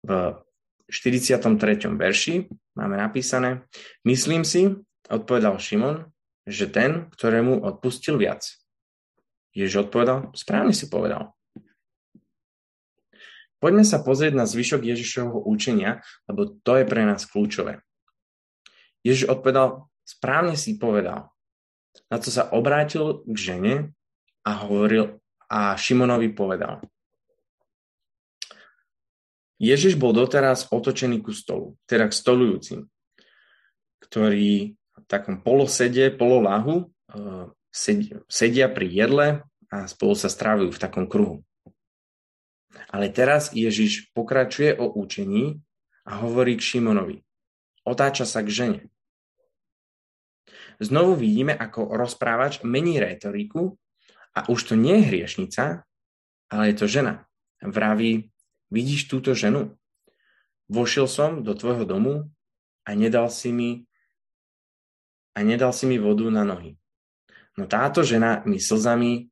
V 0.00 0.40
43. 0.88 1.52
verši 1.94 2.48
máme 2.74 2.96
napísané, 2.96 3.62
myslím 4.08 4.42
si, 4.42 4.72
odpovedal 5.06 5.60
Šimon, 5.60 6.08
že 6.48 6.66
ten, 6.66 7.12
ktorému 7.12 7.60
odpustil 7.60 8.16
viac. 8.16 8.59
Ježiš 9.54 9.90
odpovedal, 9.90 10.30
správne 10.38 10.70
si 10.70 10.86
povedal. 10.86 11.34
Poďme 13.60 13.84
sa 13.84 14.00
pozrieť 14.00 14.32
na 14.32 14.48
zvyšok 14.48 14.80
Ježišovho 14.80 15.44
učenia, 15.44 16.00
lebo 16.24 16.48
to 16.64 16.80
je 16.80 16.84
pre 16.88 17.04
nás 17.04 17.28
kľúčové. 17.28 17.84
Ježiš 19.04 19.28
odpovedal, 19.28 19.90
správne 20.06 20.56
si 20.56 20.80
povedal. 20.80 21.28
Na 22.08 22.16
to 22.16 22.32
sa 22.32 22.48
obrátil 22.48 23.20
k 23.28 23.36
žene 23.36 23.74
a 24.48 24.64
hovoril 24.64 25.20
a 25.50 25.76
Šimonovi 25.76 26.32
povedal. 26.32 26.80
Ježiš 29.60 30.00
bol 30.00 30.16
doteraz 30.16 30.72
otočený 30.72 31.20
ku 31.20 31.36
stolu, 31.36 31.76
teda 31.84 32.08
k 32.08 32.16
stolujúcim, 32.16 32.80
ktorí 34.08 34.72
v 34.72 35.04
takom 35.04 35.44
polosede, 35.44 36.08
pololahu 36.16 36.88
sedia 37.70 38.66
pri 38.68 38.86
jedle 38.90 39.26
a 39.70 39.86
spolu 39.86 40.18
sa 40.18 40.26
strávajú 40.26 40.70
v 40.74 40.82
takom 40.82 41.06
kruhu. 41.06 41.46
Ale 42.90 43.10
teraz 43.10 43.54
Ježiš 43.54 44.10
pokračuje 44.14 44.74
o 44.78 44.90
učení 44.90 45.62
a 46.06 46.22
hovorí 46.22 46.58
k 46.58 46.66
Šimonovi. 46.74 47.22
Otáča 47.86 48.26
sa 48.26 48.42
k 48.42 48.50
žene. 48.50 48.80
Znovu 50.80 51.14
vidíme, 51.18 51.54
ako 51.54 51.92
rozprávač 51.92 52.64
mení 52.64 52.98
retoriku 52.98 53.76
a 54.32 54.48
už 54.48 54.72
to 54.72 54.74
nie 54.74 55.02
je 55.02 55.08
hriešnica, 55.12 55.84
ale 56.48 56.62
je 56.72 56.74
to 56.80 56.86
žena. 56.88 57.28
Vraví, 57.60 58.32
vidíš 58.72 59.12
túto 59.12 59.36
ženu? 59.36 59.76
Vošiel 60.72 61.04
som 61.04 61.44
do 61.44 61.52
tvojho 61.52 61.84
domu 61.84 62.32
a 62.88 62.96
nedal 62.96 63.28
si 63.28 63.52
mi 63.52 63.84
a 65.36 65.44
nedal 65.44 65.76
si 65.76 65.84
mi 65.84 66.00
vodu 66.00 66.26
na 66.32 66.48
nohy. 66.48 66.79
No 67.60 67.68
táto 67.68 68.00
žena 68.00 68.40
mi 68.48 68.56
slzami 68.56 69.28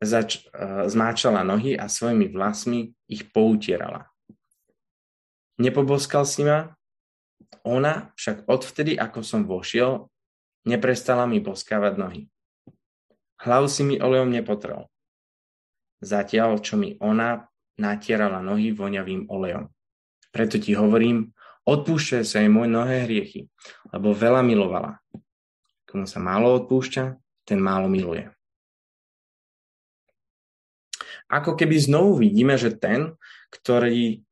zač- 0.00 0.48
uh, 0.48 0.88
zmáčala 0.88 1.44
nohy 1.44 1.76
a 1.76 1.92
svojimi 1.92 2.32
vlasmi 2.32 2.88
ich 3.04 3.28
poutierala. 3.28 4.08
Nepoboskal 5.60 6.24
si 6.24 6.48
ma 6.48 6.72
ona 7.68 8.16
však 8.16 8.48
odvtedy, 8.48 8.96
ako 8.96 9.20
som 9.20 9.44
vošiel, 9.44 10.08
neprestala 10.64 11.28
mi 11.28 11.44
boskávať 11.44 11.94
nohy. 12.00 12.22
Hlavu 13.44 13.68
si 13.68 13.84
mi 13.84 14.00
olejom 14.00 14.32
nepotrel. 14.32 14.88
Zatiaľ, 16.00 16.64
čo 16.64 16.80
mi 16.80 16.96
ona 17.00 17.44
natierala 17.76 18.40
nohy 18.40 18.72
voňavým 18.72 19.28
olejom. 19.28 19.68
Preto 20.32 20.56
ti 20.56 20.72
hovorím, 20.72 21.32
odpúšťaj 21.68 22.24
sa 22.24 22.40
jej 22.40 22.48
môj 22.48 22.68
mnohé 22.72 23.04
hriechy, 23.04 23.48
lebo 23.92 24.16
veľa 24.16 24.40
milovala. 24.40 25.00
Komu 25.86 26.04
sa 26.10 26.18
málo 26.18 26.58
odpúšťa, 26.58 27.14
ten 27.46 27.62
málo 27.62 27.86
miluje. 27.86 28.26
Ako 31.26 31.58
keby 31.58 31.74
znovu 31.78 32.22
vidíme, 32.22 32.54
že 32.54 32.74
ten, 32.74 33.14
ktorý 33.50 34.22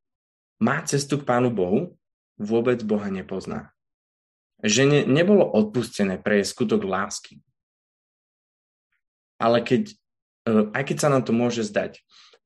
má 0.63 0.83
cestu 0.87 1.19
k 1.19 1.27
Pánu 1.27 1.51
Bohu, 1.51 1.99
vôbec 2.39 2.79
Boha 2.83 3.11
nepozná. 3.11 3.75
Že 4.63 4.83
ne, 4.87 5.01
nebolo 5.07 5.43
odpustené 5.43 6.19
pre 6.23 6.43
skutok 6.43 6.87
lásky. 6.87 7.43
Ale 9.43 9.63
keď, 9.63 9.91
e, 10.47 10.71
aj 10.71 10.83
keď 10.87 10.97
sa 10.99 11.09
nám 11.11 11.23
to 11.27 11.35
môže 11.35 11.67
zdať, 11.67 12.03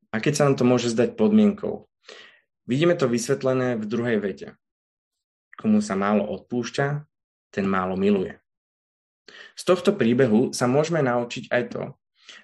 a 0.09 0.25
keď 0.25 0.33
sa 0.33 0.43
nám 0.49 0.57
to 0.57 0.65
môže 0.65 0.89
zdať 0.97 1.21
podmienkou, 1.21 1.85
vidíme 2.65 2.97
to 2.97 3.05
vysvetlené 3.05 3.77
v 3.77 3.85
druhej 3.85 4.19
vete. 4.25 4.57
Komu 5.61 5.85
sa 5.85 5.93
málo 5.93 6.25
odpúšťa, 6.25 7.05
ten 7.53 7.69
málo 7.69 8.01
miluje. 8.01 8.41
Z 9.57 9.63
tohto 9.69 9.93
príbehu 9.93 10.57
sa 10.57 10.65
môžeme 10.71 11.05
naučiť 11.05 11.53
aj 11.53 11.63
to, 11.73 11.83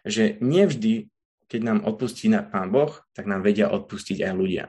že 0.05 0.37
nevždy 0.41 1.09
keď 1.49 1.61
nám 1.62 1.79
odpustí 1.87 2.33
Pán 2.50 2.73
Boh, 2.73 2.91
tak 3.14 3.31
nám 3.31 3.45
vedia 3.45 3.71
odpustiť 3.71 4.25
aj 4.25 4.33
ľudia. 4.35 4.64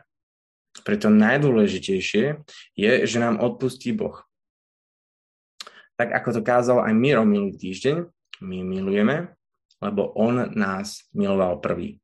Preto 0.83 1.07
najdôležitejšie 1.07 2.45
je, 2.75 2.91
že 3.07 3.17
nám 3.17 3.39
odpustí 3.39 3.95
Boh. 3.95 4.21
Tak 5.95 6.11
ako 6.11 6.29
to 6.35 6.41
kázal 6.43 6.83
aj 6.83 6.91
Miro 6.91 7.23
minulý 7.23 7.55
týždeň, 7.55 8.05
my 8.43 8.57
milujeme, 8.67 9.31
lebo 9.79 10.11
on 10.19 10.51
nás 10.51 11.07
miloval 11.15 11.63
prvý. 11.63 12.03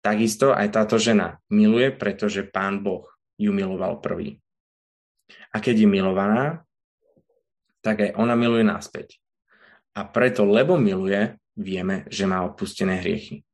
Takisto 0.00 0.50
aj 0.52 0.72
táto 0.72 0.96
žena 0.96 1.38
miluje, 1.52 1.92
pretože 1.92 2.42
Pán 2.48 2.80
Boh 2.80 3.06
ju 3.36 3.52
miloval 3.52 4.00
prvý. 4.00 4.40
A 5.52 5.60
keď 5.60 5.84
je 5.84 5.88
milovaná, 5.88 6.64
tak 7.84 8.00
aj 8.00 8.10
ona 8.16 8.32
miluje 8.32 8.64
naspäť. 8.64 9.20
A 9.92 10.08
preto, 10.08 10.48
lebo 10.48 10.80
miluje, 10.80 11.36
vieme, 11.54 12.08
že 12.08 12.24
má 12.24 12.40
odpustené 12.42 13.04
hriechy. 13.04 13.44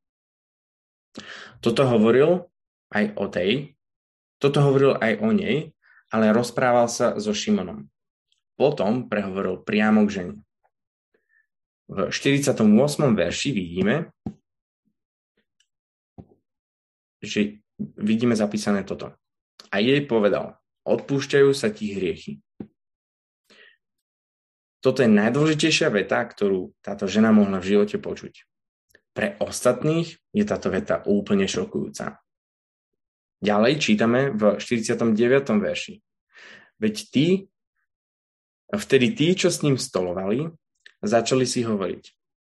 Toto 1.59 1.83
hovoril 1.83 2.47
aj 2.95 3.05
o 3.19 3.27
tej, 3.27 3.75
toto 4.41 4.63
hovoril 4.63 4.97
aj 4.97 5.19
o 5.21 5.29
nej, 5.35 5.75
ale 6.09 6.33
rozprával 6.33 6.87
sa 6.87 7.19
so 7.19 7.35
Šimonom. 7.35 7.85
Potom 8.55 9.11
prehovoril 9.11 9.61
priamo 9.61 10.07
k 10.07 10.23
žene. 10.23 10.35
V 11.91 12.07
48. 12.07 12.55
verši 13.11 13.49
vidíme, 13.51 14.09
že 17.21 17.61
vidíme 17.77 18.33
zapísané 18.33 18.81
toto. 18.87 19.13
A 19.69 19.77
jej 19.77 20.01
povedal, 20.07 20.57
odpúšťajú 20.87 21.49
sa 21.53 21.69
ti 21.69 21.93
hriechy. 21.93 22.41
Toto 24.81 25.05
je 25.05 25.09
najdôležitejšia 25.13 25.93
veta, 25.93 26.17
ktorú 26.25 26.73
táto 26.81 27.05
žena 27.05 27.29
mohla 27.29 27.61
v 27.61 27.77
živote 27.77 28.01
počuť. 28.01 28.49
Pre 29.13 29.37
ostatných 29.37 30.17
je 30.33 30.41
táto 30.41 30.73
veta 30.73 31.05
úplne 31.05 31.45
šokujúca. 31.45 32.17
Ďalej 33.45 33.73
čítame 33.77 34.33
v 34.33 34.57
49. 34.57 35.13
verši. 35.61 36.01
Veď 36.81 36.95
tí, 37.13 37.27
vtedy 38.73 39.13
tí, 39.13 39.37
čo 39.37 39.53
s 39.53 39.61
ním 39.61 39.77
stolovali, 39.77 40.49
začali 41.05 41.45
si 41.45 41.61
hovoriť, 41.61 42.03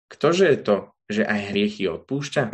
ktože 0.09 0.49
je 0.49 0.57
to, 0.57 0.77
že 1.05 1.29
aj 1.29 1.53
hriechy 1.53 1.85
odpúšťa? 1.85 2.49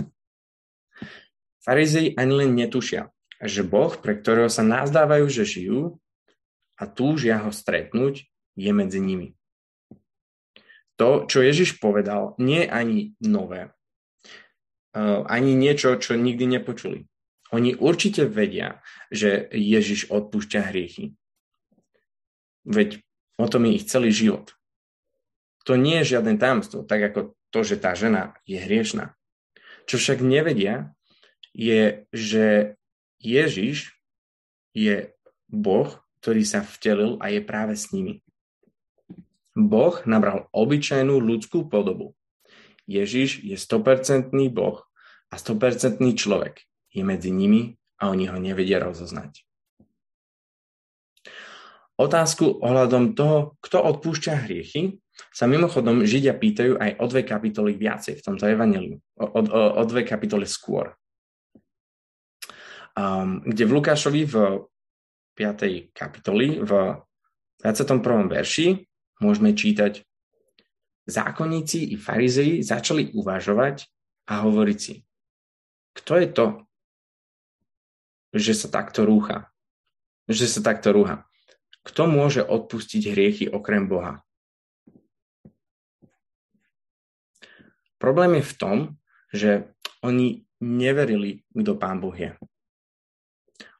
Farizei 1.64 2.12
ani 2.20 2.44
len 2.44 2.52
netušia, 2.60 3.08
že 3.40 3.64
Boh, 3.64 3.96
pre 3.96 4.20
ktorého 4.20 4.52
sa 4.52 4.68
nazdávajú, 4.68 5.32
že 5.32 5.48
žijú 5.48 5.96
a 6.76 6.84
túžia 6.92 7.40
ho 7.40 7.56
stretnúť, 7.56 8.28
je 8.60 8.72
medzi 8.76 9.00
nimi 9.00 9.40
to, 11.02 11.26
čo 11.26 11.42
Ježiš 11.42 11.82
povedal, 11.82 12.38
nie 12.38 12.62
je 12.62 12.70
ani 12.70 12.98
nové. 13.26 13.74
Uh, 14.94 15.26
ani 15.26 15.58
niečo, 15.58 15.98
čo 15.98 16.14
nikdy 16.14 16.46
nepočuli. 16.46 17.10
Oni 17.50 17.74
určite 17.74 18.30
vedia, 18.30 18.86
že 19.10 19.50
Ježiš 19.50 20.14
odpúšťa 20.14 20.70
hriechy. 20.70 21.18
Veď 22.70 23.02
o 23.42 23.50
tom 23.50 23.66
je 23.66 23.82
ich 23.82 23.90
celý 23.90 24.14
život. 24.14 24.54
To 25.66 25.74
nie 25.74 26.06
je 26.06 26.14
žiadne 26.18 26.38
tajomstvo, 26.38 26.86
tak 26.86 27.02
ako 27.02 27.34
to, 27.50 27.60
že 27.66 27.82
tá 27.82 27.98
žena 27.98 28.38
je 28.46 28.62
hriešná. 28.62 29.18
Čo 29.90 29.98
však 29.98 30.22
nevedia, 30.22 30.94
je, 31.58 32.06
že 32.14 32.78
Ježiš 33.18 33.98
je 34.78 35.18
Boh, 35.50 35.90
ktorý 36.22 36.46
sa 36.46 36.62
vtelil 36.62 37.18
a 37.18 37.34
je 37.34 37.42
práve 37.42 37.74
s 37.74 37.90
nimi. 37.90 38.22
Boh 39.68 40.02
nabral 40.08 40.50
obyčajnú 40.56 41.20
ľudskú 41.20 41.68
podobu. 41.68 42.16
Ježiš 42.90 43.44
je 43.46 43.58
100% 43.60 44.34
Boh 44.50 44.82
a 45.30 45.36
100% 45.38 46.02
človek. 46.18 46.66
Je 46.92 47.04
medzi 47.06 47.32
nimi 47.32 47.78
a 48.02 48.10
oni 48.12 48.28
ho 48.28 48.38
nevedia 48.42 48.82
rozoznať. 48.82 49.46
Otázku 52.02 52.66
ohľadom 52.66 53.14
toho, 53.14 53.62
kto 53.62 53.78
odpúšťa 53.78 54.50
hriechy, 54.50 54.98
sa 55.30 55.46
mimochodom 55.46 56.02
Židia 56.02 56.34
pýtajú 56.34 56.82
aj 56.82 56.98
o 56.98 57.06
dve 57.06 57.22
kapitoly 57.22 57.78
viacej 57.78 58.18
v 58.18 58.26
tomto 58.26 58.50
evaneliu. 58.50 58.98
O, 59.22 59.26
o, 59.38 59.62
o 59.78 59.82
dve 59.86 60.02
kapitoly 60.02 60.50
skôr. 60.50 60.98
Um, 62.98 63.46
kde 63.46 63.64
v 63.70 63.76
Lukášovi 63.78 64.22
v 64.26 64.36
5. 65.38 65.94
kapitoli 65.94 66.60
v 66.60 66.72
21. 67.62 68.02
verši 68.28 68.68
môžeme 69.22 69.54
čítať, 69.54 70.02
zákonníci 71.06 71.94
i 71.94 71.96
farizei 71.96 72.66
začali 72.66 73.14
uvažovať 73.14 73.86
a 74.28 74.42
hovoriť 74.44 74.78
si, 74.78 75.06
kto 75.98 76.14
je 76.18 76.28
to, 76.32 76.46
že 78.32 78.54
sa 78.56 78.68
takto 78.72 79.04
rúcha? 79.04 79.52
Že 80.32 80.46
sa 80.48 80.60
takto 80.64 80.96
rúha. 80.96 81.28
Kto 81.84 82.08
môže 82.08 82.46
odpustiť 82.46 83.12
hriechy 83.12 83.46
okrem 83.52 83.90
Boha? 83.90 84.24
Problém 88.00 88.42
je 88.42 88.46
v 88.50 88.58
tom, 88.58 88.78
že 89.30 89.52
oni 90.02 90.48
neverili, 90.64 91.46
kto 91.54 91.78
Pán 91.78 92.02
Boh 92.02 92.16
je. 92.16 92.34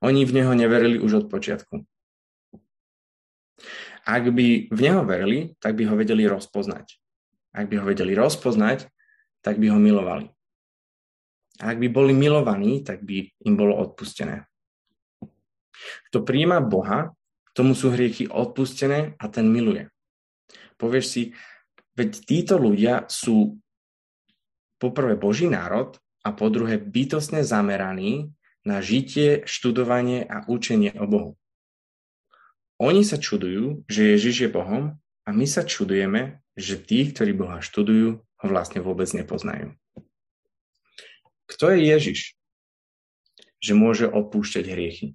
Oni 0.02 0.26
v 0.26 0.34
Neho 0.34 0.54
neverili 0.54 0.98
už 1.02 1.26
od 1.26 1.26
počiatku. 1.30 1.86
Ak 4.08 4.26
by 4.34 4.72
v 4.72 4.80
neho 4.82 5.06
verili, 5.06 5.54
tak 5.62 5.78
by 5.78 5.86
ho 5.86 5.96
vedeli 5.96 6.26
rozpoznať. 6.26 6.98
Ak 7.54 7.70
by 7.70 7.82
ho 7.82 7.86
vedeli 7.86 8.18
rozpoznať, 8.18 8.90
tak 9.42 9.62
by 9.62 9.70
ho 9.70 9.78
milovali. 9.78 10.30
A 11.62 11.76
ak 11.76 11.78
by 11.78 11.88
boli 11.94 12.14
milovaní, 12.16 12.82
tak 12.82 13.06
by 13.06 13.28
im 13.46 13.54
bolo 13.54 13.78
odpustené. 13.78 14.50
Kto 16.10 16.26
príjma 16.26 16.62
Boha, 16.62 17.14
tomu 17.52 17.76
sú 17.76 17.92
hriechy 17.92 18.26
odpustené 18.32 19.20
a 19.20 19.26
ten 19.28 19.52
miluje. 19.52 19.92
Povieš 20.80 21.06
si, 21.06 21.24
veď 21.94 22.10
títo 22.26 22.56
ľudia 22.58 23.06
sú 23.06 23.60
poprvé 24.82 25.14
Boží 25.20 25.46
národ 25.46 26.00
a 26.26 26.34
po 26.34 26.50
druhé 26.50 26.82
bytostne 26.82 27.46
zameraní 27.46 28.34
na 28.66 28.82
žitie, 28.82 29.46
študovanie 29.46 30.26
a 30.26 30.46
učenie 30.50 30.94
o 30.98 31.06
Bohu. 31.06 31.32
Oni 32.82 33.06
sa 33.06 33.22
čudujú, 33.22 33.86
že 33.86 34.18
Ježiš 34.18 34.36
je 34.42 34.50
Bohom 34.50 34.98
a 35.22 35.30
my 35.30 35.46
sa 35.46 35.62
čudujeme, 35.62 36.42
že 36.58 36.82
tí, 36.82 37.14
ktorí 37.14 37.38
Boha 37.38 37.62
študujú, 37.62 38.18
ho 38.18 38.48
vlastne 38.50 38.82
vôbec 38.82 39.06
nepoznajú. 39.14 39.78
Kto 41.46 41.78
je 41.78 41.94
Ježiš? 41.94 42.20
Že 43.62 43.74
môže 43.78 44.06
odpúšťať 44.10 44.66
hriechy. 44.66 45.14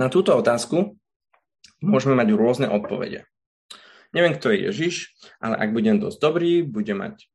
Na 0.00 0.08
túto 0.08 0.32
otázku 0.32 0.96
môžeme 1.84 2.16
mať 2.16 2.32
rôzne 2.32 2.72
odpovede. 2.72 3.28
Neviem, 4.16 4.32
kto 4.40 4.48
je 4.48 4.72
Ježiš, 4.72 4.94
ale 5.44 5.60
ak 5.60 5.76
budem 5.76 6.00
dosť 6.00 6.16
dobrý, 6.24 6.64
budem 6.64 7.04
mať 7.04 7.28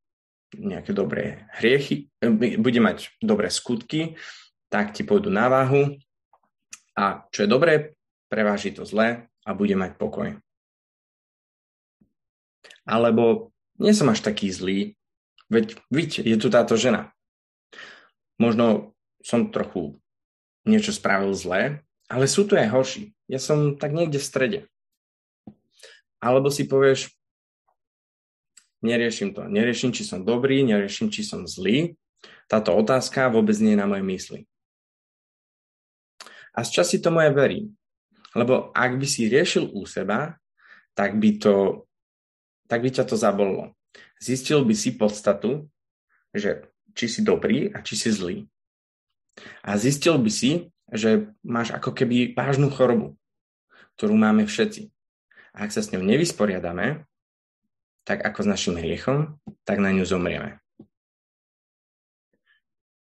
nejaké 0.57 0.97
dobré 0.97 1.45
hriechy, 1.61 2.09
eh, 2.25 2.57
budem 2.57 2.89
mať 2.89 3.21
dobré 3.21 3.53
skutky, 3.53 4.17
tak 4.73 4.97
ti 4.97 5.05
pôjdu 5.05 5.29
na 5.29 5.45
váhu 5.45 5.93
a 6.97 7.29
čo 7.29 7.45
je 7.45 7.53
dobré, 7.53 7.93
preváži 8.25 8.73
to 8.73 8.81
zlé 8.81 9.29
a 9.45 9.53
bude 9.53 9.77
mať 9.77 10.01
pokoj. 10.01 10.33
Alebo 12.89 13.53
nie 13.77 13.93
som 13.93 14.09
až 14.09 14.25
taký 14.25 14.49
zlý, 14.49 14.97
veď 15.53 15.77
vidíte, 15.93 16.25
je 16.25 16.37
tu 16.41 16.49
táto 16.49 16.73
žena. 16.73 17.13
Možno 18.41 18.97
som 19.21 19.53
trochu 19.53 20.01
niečo 20.65 20.89
spravil 20.89 21.37
zlé, 21.37 21.85
ale 22.09 22.25
sú 22.25 22.49
tu 22.49 22.57
aj 22.57 22.73
horší. 22.73 23.13
Ja 23.29 23.37
som 23.37 23.77
tak 23.77 23.93
niekde 23.93 24.17
v 24.17 24.27
strede. 24.27 24.59
Alebo 26.17 26.49
si 26.49 26.65
povieš, 26.65 27.13
neriešim 28.81 29.37
to. 29.37 29.45
Neriešim, 29.45 29.93
či 29.93 30.01
som 30.01 30.25
dobrý, 30.25 30.65
neriešim, 30.65 31.13
či 31.13 31.21
som 31.21 31.45
zlý, 31.45 31.93
táto 32.47 32.73
otázka 32.73 33.27
vôbec 33.29 33.59
nie 33.59 33.75
je 33.75 33.81
na 33.83 33.87
mojej 33.87 34.05
mysli. 34.07 34.39
A 36.57 36.65
z 36.65 36.81
časti 36.81 36.97
tomu 36.97 37.21
aj 37.21 37.37
verím. 37.37 37.77
Lebo 38.33 38.73
ak 38.73 38.97
by 38.97 39.05
si 39.05 39.29
riešil 39.29 39.69
u 39.69 39.85
seba, 39.85 40.41
tak 40.97 41.21
by, 41.21 41.37
to, 41.37 41.85
tak 42.65 42.81
by 42.81 42.89
ťa 42.89 43.05
to 43.05 43.13
zabolilo. 43.13 43.77
Zistil 44.17 44.65
by 44.65 44.73
si 44.73 44.97
podstatu, 44.97 45.69
že 46.33 46.65
či 46.97 47.05
si 47.05 47.21
dobrý 47.21 47.69
a 47.69 47.85
či 47.85 47.93
si 47.93 48.09
zlý. 48.09 48.49
A 49.61 49.77
zistil 49.77 50.17
by 50.17 50.31
si, 50.33 50.73
že 50.89 51.29
máš 51.45 51.69
ako 51.69 51.93
keby 51.93 52.33
vážnu 52.33 52.73
chorobu, 52.73 53.13
ktorú 53.97 54.17
máme 54.17 54.49
všetci. 54.49 54.89
A 55.53 55.69
ak 55.69 55.73
sa 55.73 55.85
s 55.85 55.93
ňou 55.93 56.01
nevysporiadame, 56.01 57.05
tak 58.01 58.25
ako 58.25 58.45
s 58.45 58.47
našim 58.49 58.75
hriechom, 58.79 59.37
tak 59.61 59.77
na 59.77 59.93
ňu 59.93 60.07
zomrieme. 60.07 60.57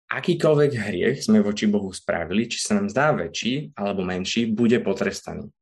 Akýkoľvek 0.09 0.71
hriech 0.73 1.17
sme 1.29 1.45
voči 1.45 1.69
Bohu 1.69 1.93
spravili, 1.93 2.49
či 2.49 2.57
sa 2.57 2.73
nám 2.81 2.89
zdá 2.89 3.13
väčší 3.13 3.77
alebo 3.77 4.01
menší, 4.01 4.49
bude 4.49 4.81
potrestaný. 4.81 5.53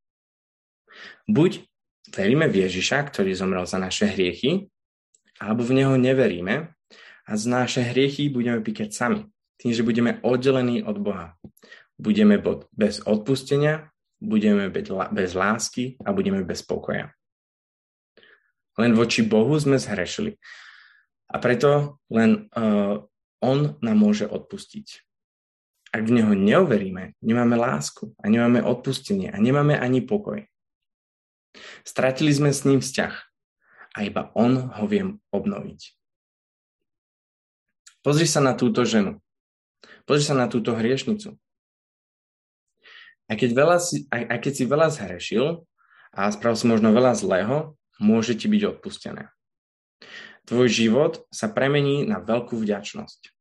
Buď 1.28 1.68
veríme 2.08 2.48
v 2.48 2.64
Ježiša, 2.64 3.12
ktorý 3.12 3.36
zomrel 3.36 3.68
za 3.68 3.76
naše 3.76 4.08
hriechy, 4.08 4.72
alebo 5.36 5.68
v 5.68 5.76
Neho 5.76 5.94
neveríme 6.00 6.72
a 7.28 7.32
z 7.36 7.44
naše 7.44 7.84
hriechy 7.84 8.32
budeme 8.32 8.64
píkať 8.64 8.88
sami, 8.96 9.28
tým, 9.60 9.76
že 9.76 9.84
budeme 9.84 10.16
oddelení 10.24 10.80
od 10.80 10.96
Boha. 10.96 11.36
Budeme 12.00 12.40
bez 12.72 13.04
odpustenia, 13.04 13.92
budeme 14.16 14.72
bez 15.12 15.32
lásky 15.36 16.00
a 16.02 16.16
budeme 16.16 16.40
bez 16.40 16.64
pokoja. 16.64 17.12
Len 18.78 18.94
voči 18.94 19.26
Bohu 19.26 19.58
sme 19.58 19.76
zhrešili. 19.76 20.38
A 21.28 21.36
preto 21.42 22.00
len 22.08 22.48
uh, 22.56 23.02
on 23.42 23.78
nám 23.78 23.98
môže 23.98 24.26
odpustiť. 24.26 25.04
Ak 25.88 26.04
v 26.04 26.20
Neho 26.20 26.36
neoveríme, 26.36 27.16
nemáme 27.24 27.56
lásku 27.56 28.12
a 28.20 28.28
nemáme 28.28 28.60
odpustenie 28.60 29.32
a 29.32 29.38
nemáme 29.40 29.72
ani 29.72 30.04
pokoj. 30.04 30.44
Stratili 31.80 32.28
sme 32.28 32.52
s 32.52 32.68
ním 32.68 32.84
vzťah 32.84 33.14
a 33.96 33.98
iba 34.04 34.28
On 34.36 34.68
ho 34.68 34.84
vie 34.84 35.16
obnoviť. 35.32 35.80
Pozri 38.04 38.28
sa 38.28 38.44
na 38.44 38.52
túto 38.52 38.84
ženu. 38.84 39.16
Pozri 40.04 40.28
sa 40.28 40.36
na 40.36 40.46
túto 40.46 40.76
hriešnicu. 40.76 41.34
A 43.28 43.36
keď, 43.36 43.50
veľa 43.52 43.76
si, 43.80 44.08
aj, 44.08 44.22
aj 44.28 44.38
keď 44.40 44.52
si 44.52 44.64
veľa 44.64 44.88
zhrešil 44.92 45.44
a 46.16 46.32
spravil 46.32 46.56
si 46.56 46.66
možno 46.68 46.92
veľa 46.92 47.12
zlého, 47.16 47.76
môže 48.00 48.36
ti 48.36 48.48
byť 48.48 48.62
odpustené 48.76 49.28
tvoj 50.48 50.68
život 50.72 51.12
sa 51.28 51.52
premení 51.52 52.08
na 52.08 52.24
veľkú 52.24 52.56
vďačnosť. 52.56 53.36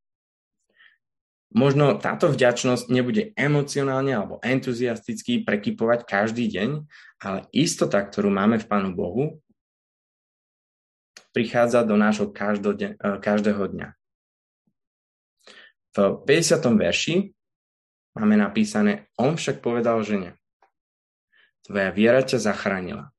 Možno 1.55 1.95
táto 1.95 2.27
vďačnosť 2.27 2.91
nebude 2.91 3.31
emocionálne 3.39 4.11
alebo 4.11 4.43
entuziasticky 4.43 5.47
prekypovať 5.47 6.03
každý 6.03 6.51
deň, 6.51 6.83
ale 7.23 7.47
istota, 7.55 8.03
ktorú 8.03 8.27
máme 8.27 8.59
v 8.59 8.67
Pánu 8.67 8.91
Bohu, 8.91 9.39
prichádza 11.31 11.87
do 11.87 11.95
nášho 11.95 12.27
eh, 12.27 12.93
každého 12.99 13.63
dňa. 13.71 13.87
V 15.95 15.97
50. 16.27 16.61
verši 16.77 17.15
máme 18.19 18.35
napísané, 18.37 19.07
on 19.15 19.39
však 19.39 19.63
povedal 19.63 20.03
žene, 20.03 20.35
tvoja 21.65 21.89
viera 21.95 22.21
ťa 22.21 22.43
zachránila, 22.43 23.09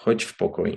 choď 0.00 0.26
v 0.26 0.32
pokoji. 0.34 0.76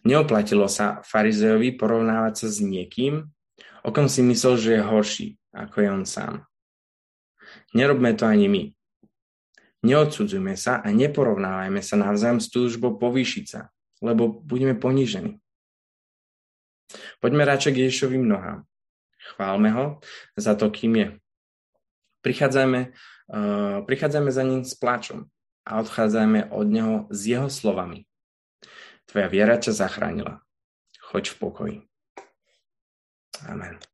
Neoplatilo 0.00 0.64
sa 0.64 1.04
farizejovi 1.04 1.76
porovnávať 1.76 2.34
sa 2.44 2.48
s 2.48 2.58
niekým, 2.64 3.28
o 3.84 3.88
kom 3.92 4.08
si 4.08 4.24
myslel, 4.24 4.54
že 4.56 4.70
je 4.80 4.82
horší, 4.82 5.28
ako 5.52 5.76
je 5.80 5.88
on 5.92 6.04
sám. 6.08 6.34
Nerobme 7.76 8.16
to 8.16 8.24
ani 8.24 8.48
my. 8.48 8.62
Neodsudzujme 9.80 10.56
sa 10.60 10.80
a 10.84 10.92
neporovnávajme 10.92 11.80
sa 11.80 11.96
navzájom 11.96 12.40
s 12.40 12.52
túžbou 12.52 13.00
povýšiť 13.00 13.44
sa, 13.48 13.72
lebo 14.04 14.28
budeme 14.28 14.76
ponížení. 14.76 15.40
Poďme 17.20 17.48
radšej 17.48 17.72
k 17.72 17.80
Ježišovým 17.86 18.24
nohám. 18.24 18.66
Chválme 19.36 19.68
ho 19.72 19.84
za 20.36 20.56
to, 20.56 20.68
kým 20.72 20.96
je. 20.96 21.08
Prichádzajme, 22.20 22.80
uh, 22.90 23.78
prichádzajme 23.84 24.30
za 24.32 24.42
ním 24.44 24.62
s 24.64 24.76
pláčom 24.76 25.28
a 25.64 25.80
odchádzajme 25.80 26.52
od 26.52 26.66
neho 26.68 26.94
s 27.08 27.20
jeho 27.24 27.48
slovami. 27.48 28.09
Tvoja 29.10 29.26
viera 29.26 29.58
ťa 29.58 29.74
zachránila. 29.74 30.38
Choď 31.10 31.34
v 31.34 31.36
pokoji. 31.42 31.76
Amen. 33.50 33.89